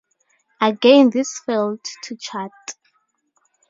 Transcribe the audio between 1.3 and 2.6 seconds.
failed to chart.